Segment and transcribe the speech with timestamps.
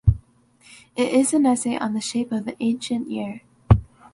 [0.95, 3.41] It is an essay on the shape of the ancient year.